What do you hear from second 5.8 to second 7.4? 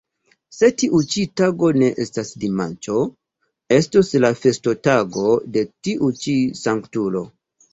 tiu ĉi Sanktulo.